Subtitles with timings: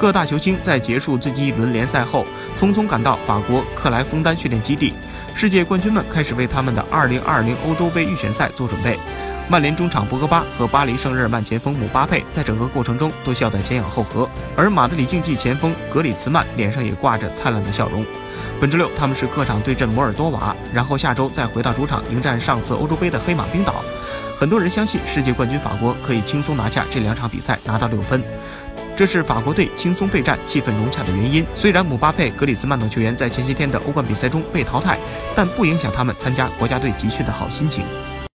[0.00, 2.24] 各大球星在结束最近一轮联赛后，
[2.56, 4.94] 匆匆赶到法国克莱枫丹训练基地。
[5.34, 8.98] 世界冠军们开始为他们的2020欧洲杯预选赛做准备。
[9.46, 14.26] 曼联中场博格巴和巴黎圣日耳曼前锋姆巴佩在整个过程中都笑得前仰后合，
[14.56, 18.02] 而马德里竞技前锋格里茨曼脸上也挂着灿烂的笑容。
[18.58, 23.84] 本周六他们是客场对阵摩尔多瓦，然后下周再回到主场迎战上次欧洲杯的黑马冰岛。
[24.38, 28.22] 很多人相信世界冠军法国可以轻松拿下这两场比赛，拿到六分。
[29.00, 31.42] 这是法国队轻松备战、气氛融洽的原因。
[31.56, 34.98] 虽然姆巴佩、格里兹曼等球员在前些天的欧冠比赛中被淘汰，
[35.34, 37.82] 但不影响他们参加国家队集训的好心情。